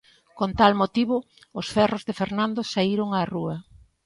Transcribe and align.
Con 0.39 0.49
tal 0.59 0.73
motivo, 0.81 1.15
os 1.59 1.67
ferros 1.75 2.03
de 2.07 2.17
Fernando 2.19 2.61
saíron 2.73 3.09
á 3.17 3.19
rúa. 3.33 3.55